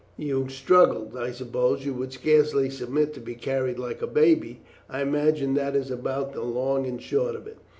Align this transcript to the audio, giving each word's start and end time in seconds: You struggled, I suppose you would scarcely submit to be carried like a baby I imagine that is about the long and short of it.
You 0.17 0.49
struggled, 0.49 1.15
I 1.15 1.29
suppose 1.31 1.85
you 1.85 1.93
would 1.93 2.11
scarcely 2.11 2.71
submit 2.71 3.13
to 3.13 3.19
be 3.19 3.35
carried 3.35 3.77
like 3.77 4.01
a 4.01 4.07
baby 4.07 4.61
I 4.89 5.03
imagine 5.03 5.53
that 5.53 5.75
is 5.75 5.91
about 5.91 6.33
the 6.33 6.41
long 6.41 6.87
and 6.87 6.99
short 6.99 7.35
of 7.35 7.45
it. 7.45 7.59